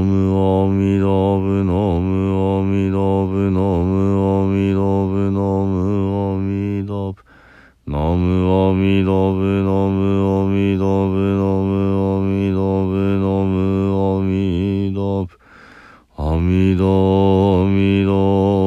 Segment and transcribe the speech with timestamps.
[0.00, 7.22] ノムオミドブノムオミドブノムオミドブノムオミドブ
[7.86, 15.38] ノムオミドブノムオミドブノムオミドブノムオミドブ
[16.16, 18.59] アミドオミむ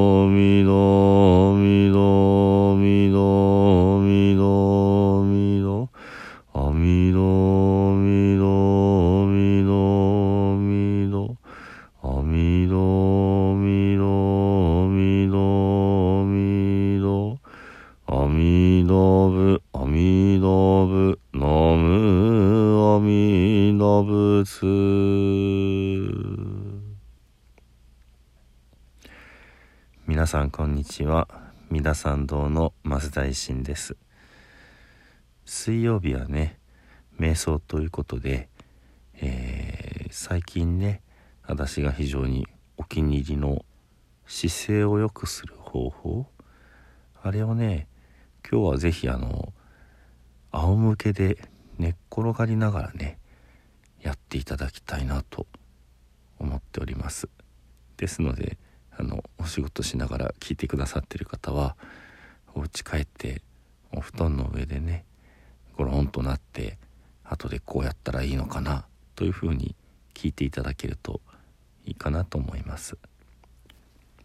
[18.33, 21.45] アミダブアミダブナ
[21.75, 24.65] ムアミダ仏
[30.07, 31.27] 皆さんこんにちは。
[31.69, 33.97] 三田参道の増田維新です。
[35.45, 36.57] 水曜日はね
[37.19, 38.49] 瞑想ということで、
[39.13, 41.03] えー最近ね
[41.45, 42.47] 私が非常に
[42.77, 43.63] お気に入りの
[44.25, 46.25] 姿勢を良くする方法
[47.21, 47.87] あれをね
[48.49, 49.53] 今日はぜひあの
[50.51, 51.37] 仰向けで
[51.79, 53.17] 寝っ転がりながらね
[54.01, 55.47] やっていただきたいなと
[56.39, 57.29] 思っております。
[57.97, 58.57] ですので
[58.91, 61.75] あのお仕事しながら聞いてくださってる方は
[62.53, 63.41] お家帰って
[63.91, 65.05] お布団の上でね
[65.77, 66.77] ゴロンとなって
[67.23, 69.75] 後でこうやったらいいのかなというふうに
[70.13, 71.21] 聞いていただけると
[71.85, 72.97] いいかなと思います。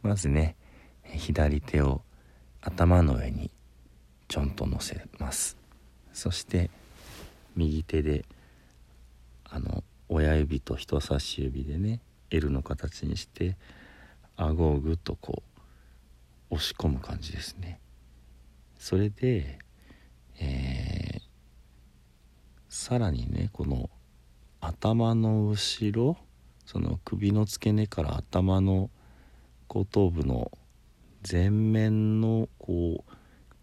[0.03, 0.57] まずね
[1.05, 2.03] 左手を
[2.61, 3.51] 頭の上に
[4.29, 5.57] ちょんと乗せます。
[6.13, 6.71] そして
[7.57, 8.25] 右手で
[9.45, 12.01] あの親指と人差し指でね
[12.31, 13.57] L の形にして
[14.37, 15.43] 顎をぐっとこ
[16.51, 17.81] う押し込む感じですね。
[18.79, 19.59] それで、
[20.41, 21.29] えー
[22.69, 23.91] さらにねこの
[24.61, 26.17] 頭の後ろ
[26.65, 28.91] その首の付け根から頭の
[29.67, 30.51] 後頭部の
[31.29, 33.13] 前面のこう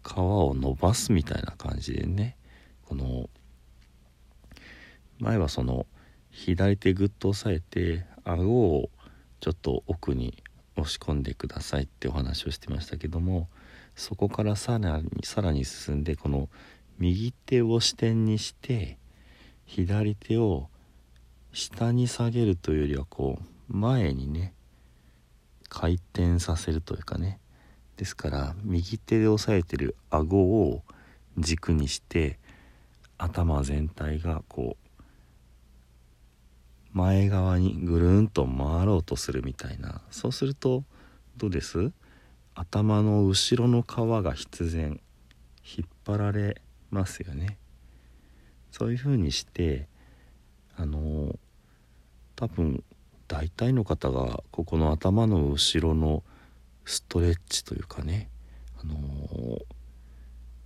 [0.06, 2.36] 皮を伸ばすみたいな感じでね
[2.84, 3.28] この
[5.18, 5.86] 前はその
[6.30, 8.90] 左手ぐっと押さえて顎を
[9.40, 10.42] ちょっと奥に
[10.76, 13.48] 押し込んでくださいってお話をしてましたけども
[13.96, 16.48] そこからさらにさらに進んでこの
[16.98, 18.98] 右手を支点にして
[19.64, 20.68] 左手を
[21.52, 24.52] 下に下げるというよりはこう前にね
[25.68, 27.40] 回転させるというかね
[27.96, 30.82] ですから右手で押さえてる顎を
[31.38, 32.38] 軸にして
[33.18, 34.86] 頭全体がこう
[36.92, 40.00] 前側にぐるんと回ろうとするみたいな。
[40.10, 40.84] そうすると
[41.36, 41.92] どうです？
[42.54, 43.86] 頭の後ろの皮
[44.24, 45.00] が必然
[45.62, 47.58] 引っ張られますよね。
[48.72, 49.88] そういう風にして
[50.76, 51.38] あの
[52.34, 52.82] 多分
[53.28, 56.22] 大体の方がここの頭の後ろの
[56.86, 58.30] ストレッチというかね、
[58.80, 58.96] あの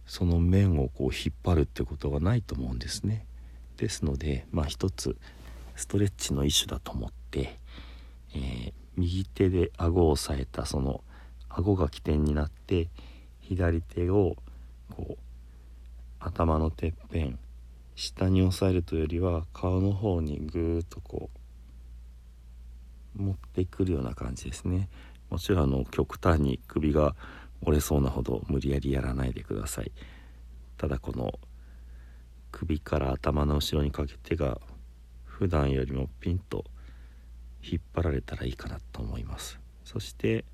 [0.06, 3.26] その面をこう引っ張るってことがないと思うんですね。
[3.76, 5.16] ですのでまあ一つ
[5.74, 7.58] ストレッチの一種だと思って、
[8.34, 11.02] えー右手で顎を押さえたその
[11.48, 12.88] 顎が起点になって
[13.40, 14.36] 左手を
[14.94, 15.18] こう
[16.18, 17.38] 頭のてっぺん
[17.96, 21.30] 下に押さえるというよりは顔の方にぐーっとこ
[23.16, 24.88] う持ってくるような感じですね
[25.30, 27.14] もちろんあの極端に首が
[27.62, 29.92] 折れそうなほど無理やりやらないでください。
[30.76, 31.38] ただこの
[32.50, 34.60] 首から頭の後ろにかけてが
[35.24, 36.64] 普段よりもピンと
[37.62, 39.58] 引っ張られたらいいかなと思います。
[39.84, 40.44] そして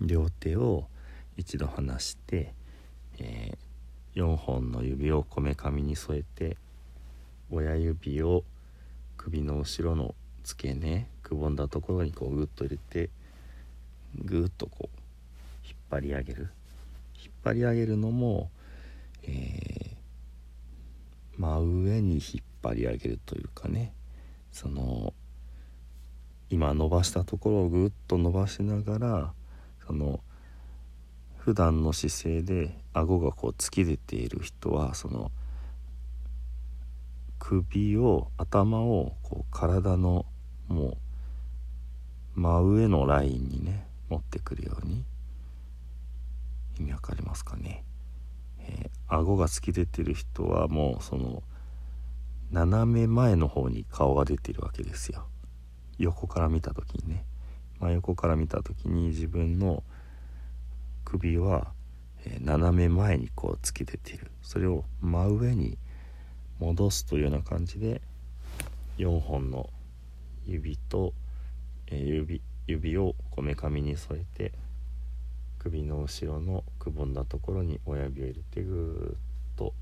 [0.00, 0.86] 両手を
[1.36, 2.52] 一度離して、
[3.18, 3.56] え
[4.14, 6.56] 4本の指をこめかみに添えて
[7.50, 8.44] 親指を
[9.16, 13.10] 首の後ろの付け根くぼんだところにこうグッと入れて
[14.14, 16.48] グッとこう引っ張り上げる。
[17.14, 18.50] 引っ張り上げるのも、
[19.22, 19.98] えー
[21.38, 23.92] 真上に引っ張り上げるというかね。
[24.50, 25.14] その
[26.50, 29.32] 今伸ばしたところをぐっと伸ばしながら
[29.86, 30.20] その
[31.36, 35.30] 普段の姿勢で顎がこう突き出ている人はその
[37.38, 40.26] 首を頭をこう体の
[40.66, 40.96] も
[42.36, 45.04] う真上のラインにね持ってくるように。
[46.78, 47.84] 意味わかりますかね、
[48.60, 51.42] えー顎が突き出てる人はもうその
[52.50, 55.26] 斜め前の方に顔が出てるわけですよ。
[55.98, 57.24] 横から見た時にね。
[57.80, 59.82] 真横から見た時に自分の
[61.04, 61.72] 首は、
[62.26, 64.30] えー斜め前にこう突き出てる。
[64.42, 65.78] それを真上に
[66.58, 68.02] 戻すというような感じで
[68.98, 69.70] 4本の
[70.44, 71.14] 指と、
[71.86, 74.52] えー指指をこめかみに添えて
[75.58, 79.18] 首の後ろのくぼんだところに親指を入れてぐーっ
[79.56, 79.74] と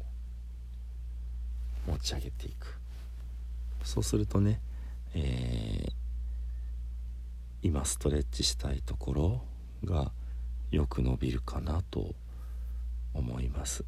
[1.87, 2.79] 持ち上げていく。
[3.83, 4.61] そうするとね、
[5.15, 5.93] えー、
[7.63, 9.43] 今ストレッチしたいところ
[9.85, 10.13] が
[10.71, 12.15] よく伸びるかなと
[13.15, 13.85] 思います。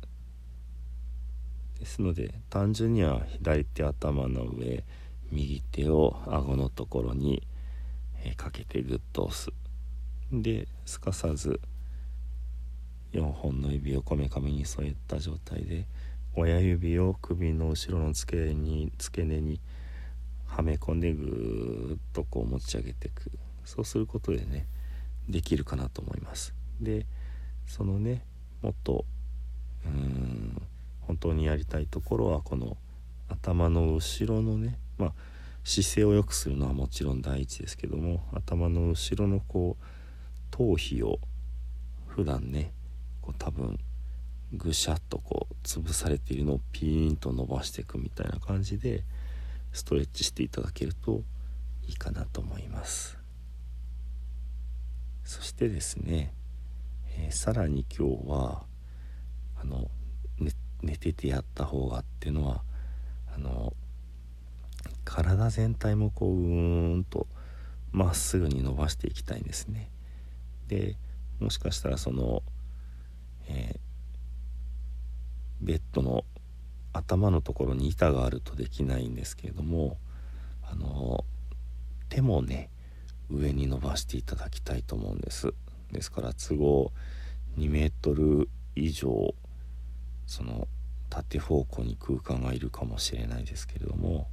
[1.78, 4.84] ですので単純には左手頭の上
[5.30, 7.42] 右手を顎のところに、
[8.25, 9.50] え、かけてグッと押す。
[10.31, 11.61] ですかさず
[13.12, 15.87] 4本の指をこめかみに添えた状態で
[16.35, 19.61] 親指を首の後ろの付けに付け根に
[20.47, 23.31] はめ込んでぐーっとこう持ち上げていく。
[23.65, 24.67] そうすることでね
[25.29, 26.55] できるかなと思います。
[26.81, 27.06] で
[27.67, 28.25] そのね
[28.62, 29.05] もっと
[29.85, 30.62] うーん
[31.03, 32.76] 本当にやりたいところはこの
[33.29, 35.12] 頭の後ろのねまあ
[35.69, 39.85] 姿勢を良くするのはもちろん第一ですけども頭の後ろのこう
[40.50, 41.20] 頭皮を
[42.06, 42.73] 普段ね
[43.20, 43.79] こう多分
[44.55, 49.05] ぐしゃっとこう潰されているのをピーンと伸ばしていくみたいな感じで
[49.75, 51.20] ストレッチしていただけると
[51.87, 53.19] いいかなと思います。
[55.23, 56.32] そしてですね、
[57.19, 58.62] えー、さらに今日は
[59.61, 59.91] あの、
[60.38, 60.50] ね、
[60.81, 62.62] 寝ててやった方がっていうのは
[63.35, 63.75] あの
[65.08, 67.26] 体全体もこううーんと
[67.93, 69.90] まっすぐに伸ばしていきたいんですね。
[70.69, 70.96] で
[71.40, 72.43] もしかしたらその
[73.49, 76.25] えー、ベッドの
[76.93, 79.96] 頭のところに板があるとできないんですけれども
[80.62, 81.25] あの
[82.08, 82.70] 手もね
[83.31, 85.52] 上に伸ばしていただきたいと思うんです。
[85.93, 86.93] ですから都合
[87.56, 89.34] 2メートル以上
[90.26, 90.69] その
[91.08, 94.28] 縦方向に空間がいるかもしれないですけれども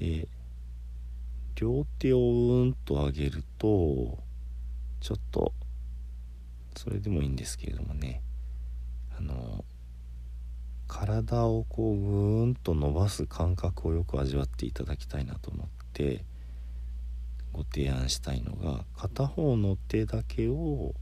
[0.00, 0.26] で
[1.54, 4.18] 両手をうんと上げると
[5.00, 5.52] ちょっと
[6.74, 8.22] それでもいいんですけれどもね。
[9.16, 9.64] あの
[10.88, 16.24] 体をこうぐーんと伸ばす感覚をよく味わっていただきたいなと思って
[17.52, 20.94] ご提案したいのが片方の手だけを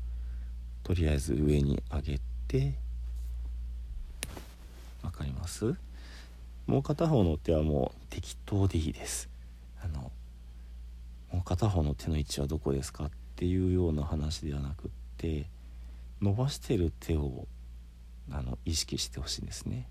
[0.82, 2.74] とりあえず上に上げて
[5.02, 5.74] わかります？
[6.68, 9.30] もう片方の手はもう適当でいいです
[9.82, 10.12] あの
[11.32, 15.46] もう片方の手の位置はどこですかっていうような話ではなくって
[16.20, 17.46] 伸ばしてる手を
[18.30, 19.88] あの意識してほしいんですね。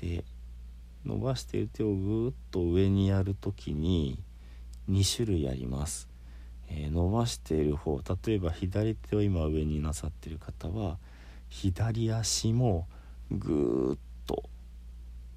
[0.00, 0.24] で
[1.04, 4.18] 伸ばしてる手をぐーっと上にやる時に
[4.88, 6.08] 2種類あります。
[6.68, 10.98] えー、伸ばしている方例えば左手を今上になさってる方は
[11.48, 12.86] 左足も
[13.30, 13.98] ぐーっ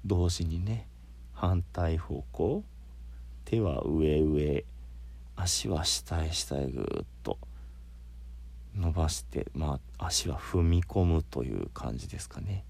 [0.08, 0.88] 同時にね
[1.34, 2.64] 反対方向
[3.44, 4.64] 手は上上
[5.36, 7.38] 足は下へ下へぐーっと
[8.74, 12.64] 伸ばしてまあ足は踏み込むという感じですかね。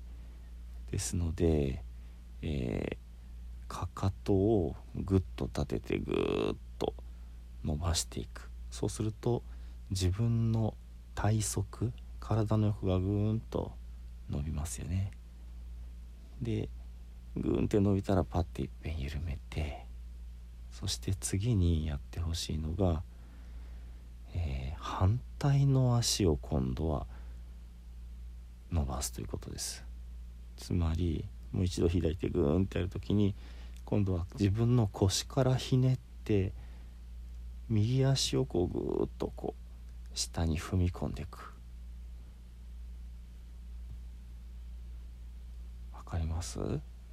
[0.91, 1.83] ですので、
[2.43, 6.95] えー、かかとをぐっと立ててぐーっと
[7.65, 8.51] 伸ばしていく。
[8.71, 9.43] そうすると
[9.91, 10.75] 自分の
[11.15, 13.73] 体側体の横がぐーんと
[14.31, 15.11] 伸びますよね。
[16.43, 16.69] で
[17.39, 19.85] ぐーんって伸びたらパッていっぺん緩めて
[20.71, 23.03] そして次にやってほしいのが
[24.35, 27.07] えー、反対の足を今度は
[28.71, 29.83] 伸ばすということです。
[30.59, 33.35] つまりもう一度左手グーンってやる時に
[33.87, 36.53] 今度は自分の腰からひねって
[37.71, 41.55] 右足をこうぐーっとこう下に踏み込んでいく。
[45.95, 46.59] わかります？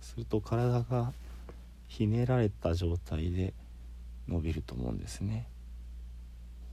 [0.05, 1.11] すると体が
[1.87, 3.53] ひねられた状態で
[4.27, 5.47] 伸びると思うんですね。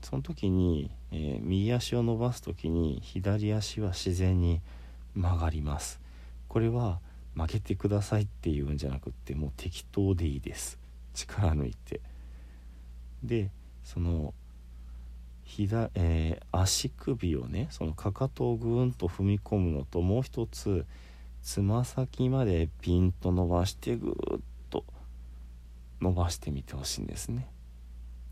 [0.03, 4.61] その時に、えー、右足を伸ばす時に左足は自然に
[5.15, 5.99] 曲がります。
[6.47, 6.99] これは
[7.33, 10.77] 曲げてくださいっていうんじゃなくってもう適当でいいです。
[11.15, 12.01] 力抜いて。
[13.23, 13.49] で
[13.83, 14.33] その
[15.43, 20.85] 左、えー、足首をねそのかかとをぐーんと踏み込むのともう一つ
[21.43, 24.85] つま先までピンと伸ばしてぐーっと
[26.01, 27.49] 伸ばしてみてほしいんですね。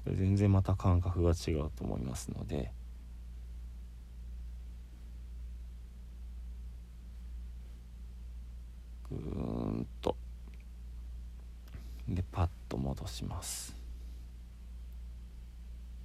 [0.07, 2.71] 全然また感覚が違うと思いますので。
[9.09, 10.15] ぐーんと。
[12.07, 13.75] でパッと戻します。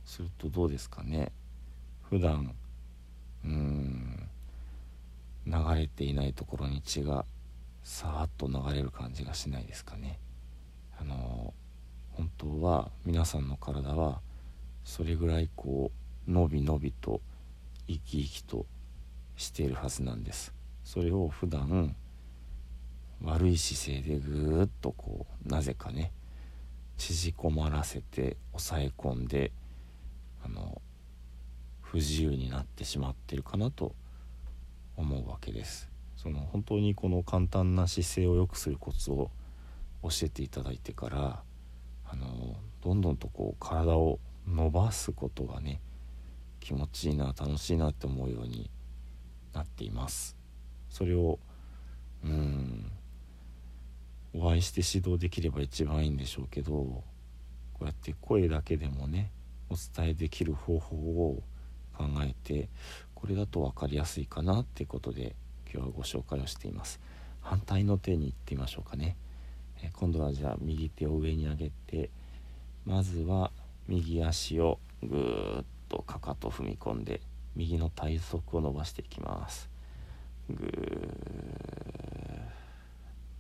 [0.05, 1.31] するとどうですかね。
[2.03, 2.53] 普段
[3.45, 4.29] うん。
[5.47, 7.25] 流れていないところに血が
[7.83, 10.19] さーっと流れる感じがしないですかね。
[10.99, 11.55] あの
[12.13, 14.21] 本当は皆さんの体は
[14.85, 15.93] それぐらいこ
[16.27, 17.21] う伸び伸びと
[17.87, 18.67] 生き生きと
[19.37, 20.53] しているはずなんです。
[20.85, 21.95] それを普段
[23.23, 26.13] 悪い姿勢でぐーっとこうなぜかね
[26.97, 29.53] 縮こまらせて抑え込んで
[30.45, 30.81] あの
[31.83, 33.95] 不自由になってしまってるかなと
[34.97, 35.89] 思うわけです。
[36.17, 39.31] その本当にこの簡単な姿勢を良くするコツを
[40.03, 41.43] 教えていただいてから
[42.07, 45.81] あのどんどんとこう体を伸ばすことがね
[46.61, 48.71] 気持ちいいな楽しいなって思うように
[49.53, 50.37] なっています。
[50.89, 51.39] それを
[52.25, 52.91] うん
[54.35, 57.05] お会いして指導できれば一番いいんでしょうけどこ
[57.83, 59.31] うやって声だけでもね
[59.71, 61.43] お伝えできる方法を
[61.97, 62.69] 考えて
[63.17, 65.35] これだと分かりやすいかなってことで
[65.73, 67.01] 今日はご紹介をしています。
[67.41, 69.17] 反対の手に行ってみましょうかね、
[69.81, 72.11] え今度はじゃあ右手を上に上げて
[72.85, 73.51] まずは
[73.89, 77.21] 右足をぐーっとかかと踏み込んで
[77.55, 79.69] 右の体側を伸ばしていきます。
[80.51, 80.67] ぐー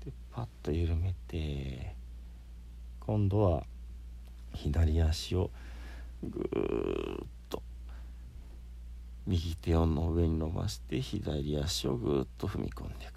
[0.04, 1.94] でパッと緩めて
[3.00, 3.64] 今度は
[4.54, 5.50] 左足を
[6.22, 7.35] ぐーっと
[9.26, 13.12] 右手をの上に伸ばして左足をぐっと踏み込んでいく。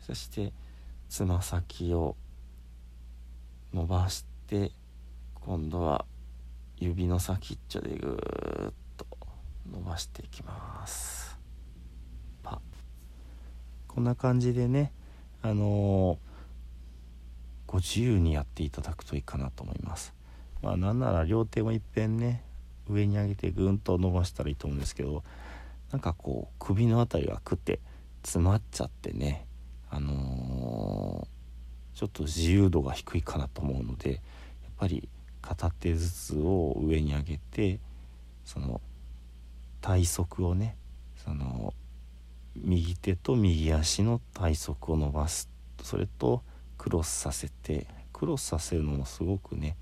[0.00, 0.52] そして
[1.08, 2.16] つま先を
[3.74, 4.70] 伸ばして
[5.34, 6.04] 今度は
[6.78, 9.06] 指の先っちょでぐーっと
[9.72, 11.36] 伸ばしていきます。
[12.42, 12.60] パ。
[13.88, 14.92] こんな感じでね
[15.42, 16.18] あのー、
[17.66, 20.14] ご自由にやっていただくといいかなと思います。
[20.62, 22.44] まあなんなら両手もいっぺんね
[22.88, 25.22] 上に上げてぐんと伸ばしたらいいと思うんですけど
[25.90, 27.80] なんかこう首の辺りがくって
[28.22, 29.46] 詰まっちゃってね
[29.90, 34.20] あのー、ちょっと自由度が低いかなと思うのでやっ
[34.78, 35.08] ぱり
[35.42, 37.78] 片手ずつを上に上げて
[38.44, 38.80] その
[39.80, 40.76] 体側をね
[41.24, 41.72] その
[42.56, 45.48] 右手と右足の体側を伸ばす。
[45.82, 46.42] それと
[46.78, 49.76] クロスさせてクロスさせるのもすごくね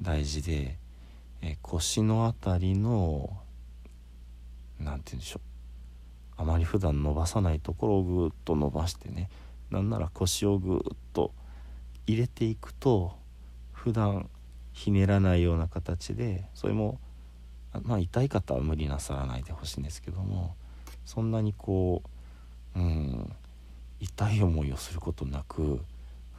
[0.00, 0.78] 大事で、
[1.46, 3.36] え腰の辺りの
[4.80, 5.40] 何て言うんでしょ
[6.38, 6.40] う。
[6.40, 9.28] あまり普段伸ばさないところをぐっと伸ばしてね。
[9.70, 10.78] なんなら腰をぐっ
[11.12, 11.32] と
[12.06, 13.16] 入れていくと
[13.72, 14.30] 普段
[14.72, 16.98] ひねらないような形でそれも
[17.82, 20.54] まあ痛い方は無理なさらないでほしいんですけども
[21.04, 22.02] そんなにこ
[22.74, 23.32] ううん
[24.00, 25.80] 痛い思いをすることなく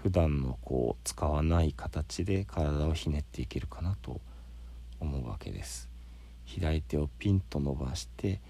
[0.01, 4.21] 普段のこう使わない形で体をひねっていけるかなと思
[5.05, 5.89] 思うわけです。
[6.45, 8.41] 左手をピンと伸ばして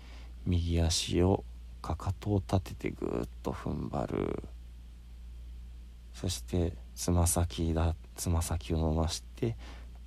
[0.45, 1.43] 右足を
[1.81, 4.43] かかとを立ててぐーっと踏ん張る。
[6.13, 9.57] そしてつま先だつま先を伸ばして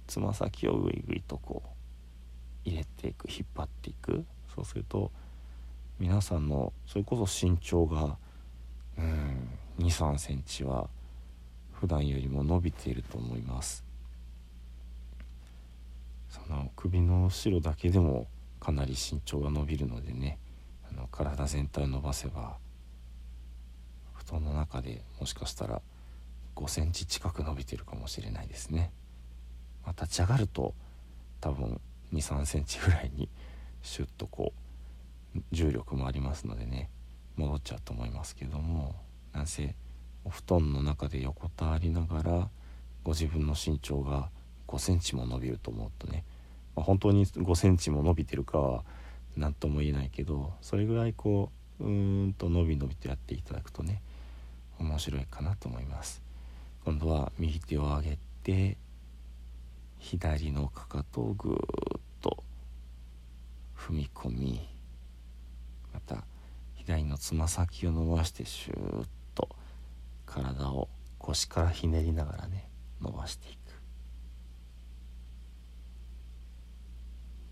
[0.06, 1.62] つま先をぐいぐいとこ
[2.64, 4.24] う入れていく引っ張っていく。
[4.54, 5.12] そうすると
[5.98, 8.16] 皆さんのそれこそ身長が
[8.96, 10.88] うん2 3センチは
[11.72, 13.84] 普段よりも伸びていると思います。
[16.28, 18.26] その首の後ろだけでも
[18.60, 20.38] かなり身長が伸びるのでね
[20.90, 22.56] あの体全体を伸ばせば
[24.14, 25.80] 布団の中でもしかしたら
[26.56, 28.90] 5センチ近く伸びてるかもしれないですね、
[29.84, 30.74] まあ、立ち上がると
[31.40, 31.80] 多分
[32.12, 33.28] 2 3センチぐらいに
[33.82, 34.52] シュッとこ
[35.36, 36.90] う重力もありますのでね
[37.36, 38.96] 戻っちゃうと思いますけども
[39.32, 39.74] なんせ
[40.24, 42.48] お布団の中で横たわりながら
[43.04, 44.30] ご自分の身長が
[44.68, 46.24] 5センチも伸びると思うとね、
[46.76, 48.84] まあ、本当に5センチも伸びてるかは
[49.36, 54.02] 何とも言えないけどそれぐらいこううーんと伸び伸びとやっていただくとね
[54.78, 56.22] 面白いかなと思います。
[56.84, 58.78] 今度は右手を上げて
[59.98, 62.42] 左のかかとをぐーっと
[63.76, 64.68] 踏み込み
[65.92, 66.24] また
[66.76, 69.48] 左のつま先を伸ばしてシューッと
[70.24, 72.70] 体を腰からひねりながらね
[73.02, 73.58] 伸ばしていく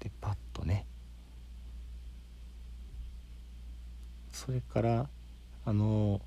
[0.00, 0.86] でパッとね
[4.46, 5.08] それから
[5.64, 6.20] あの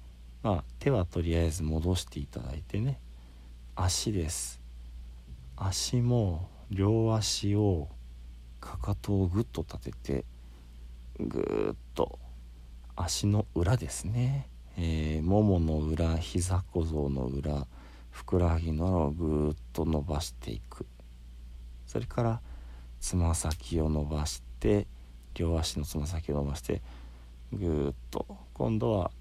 [0.43, 2.99] まあ手はとりあえず戻していただいてね。
[3.77, 4.59] 足です。
[5.55, 7.88] 足も両足を
[8.59, 10.25] かかとをぐっと立てて
[11.17, 12.19] ぐーっと
[12.97, 17.67] 足の裏ですね、えー、ももの裏膝小僧の裏
[18.11, 20.85] ふくらはぎの裏をぐーっと伸ばしていく。
[21.85, 22.41] それから
[22.99, 24.88] つま先を伸ばして
[25.35, 26.81] 両足のつま先を伸ばして
[27.53, 28.25] ぐーっと。
[28.53, 29.12] 今度は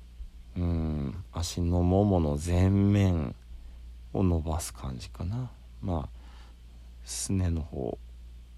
[0.56, 3.34] うん足のももの前面
[4.12, 5.50] を伸ばす感じかな。
[5.82, 6.18] まあ
[7.04, 7.98] すねの方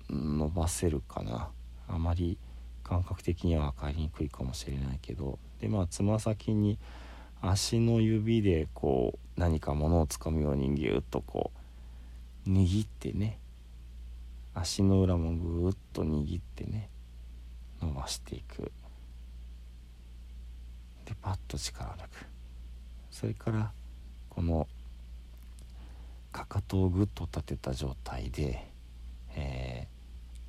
[0.08, 1.50] 伸ばせるかな。
[1.88, 2.38] あまり
[2.82, 5.38] 感覚的には分かりにくいかもしれないけど。
[5.60, 6.78] でまあつま先に
[7.42, 11.52] 足の指でこう何か物をつかむようにギュッとこ
[12.46, 13.38] う握ってね。
[14.54, 16.88] 足の裏もぐーっと握ってね。
[17.80, 18.72] 伸ばしていく。
[21.10, 22.08] でパッと力を抜く。
[23.10, 23.72] それから
[24.28, 24.68] この
[26.30, 28.64] かかとをぐっと立てた状態で、
[29.34, 29.88] え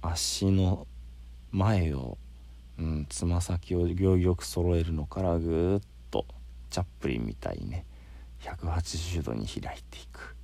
[0.03, 0.86] ー、足の
[1.50, 2.20] 前を
[3.10, 6.27] つま、うん、先を行儀よく揃えるのからぐっと
[6.70, 7.86] チャップリンみたいにね
[8.41, 10.36] 180度に開いていく。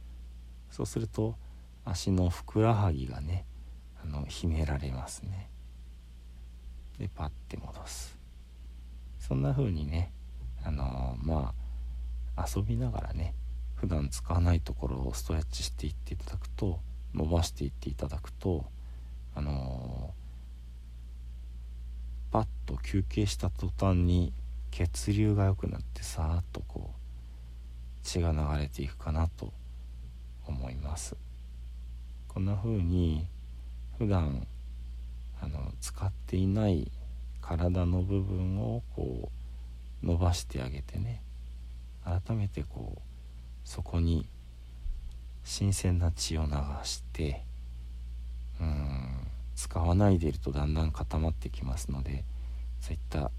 [0.72, 1.36] そうすると
[1.86, 3.46] 足のふくらはぎがね
[4.04, 5.52] あの秘められますね。
[6.98, 8.17] でパッて戻す。
[9.28, 10.12] そんな風にね
[10.64, 11.54] あのー、ま
[12.36, 13.34] あ遊びながらね
[13.76, 16.80] 普段使わないところをストレッチしていっていただくと
[17.14, 18.66] 伸ばしていっていただくと
[19.36, 24.34] あのー、パッと休憩した途端に
[24.72, 29.52] 血流が良くなってさーっとこう血が流れていくかなと
[30.46, 31.16] 思います。
[32.30, 33.28] こんな風に
[33.98, 34.48] 普段
[35.42, 36.92] あの使っていない
[37.48, 39.32] 体の部分をこ
[40.04, 41.22] う伸ばしてあげてね。
[42.04, 43.02] 改めてこう
[43.66, 44.26] そこに
[45.44, 46.52] 新鮮な血を流
[46.84, 47.44] して
[48.62, 52.24] うん使わないでいるとだんだん固まってきますので
[52.80, 53.32] そういった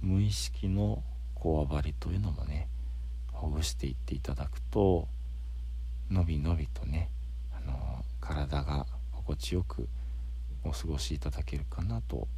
[0.00, 1.02] 無意識の
[1.34, 2.68] こわばりというのもね
[3.32, 5.08] ほぐしていっていただくと
[6.10, 7.10] のびのびとね
[7.54, 9.88] あの体が心地よく
[10.64, 12.28] お過ごしいただけるかなと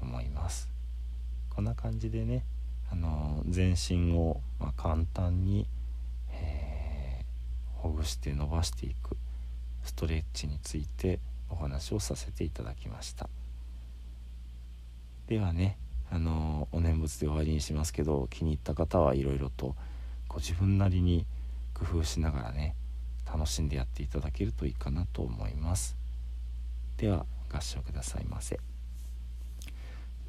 [0.00, 0.68] 思います。
[1.48, 2.44] こんな感じでね
[2.90, 5.66] あの全身を、ま簡単に、
[6.30, 9.16] えー、ほぐして伸ばしていく
[9.84, 13.28] ストレッチについてお話をさせていただきました。
[15.28, 15.78] ではね
[16.10, 19.76] あのお念仏で終わりにしますけど気に入った方はいろいろと
[20.28, 21.24] ご自分なりに
[21.74, 22.74] 工夫しながらね
[23.32, 25.96] 楽しんでやっていただけるといいかなと思います。
[26.96, 28.58] では合唱くださいませ。